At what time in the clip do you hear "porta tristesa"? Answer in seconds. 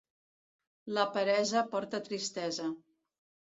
1.75-2.69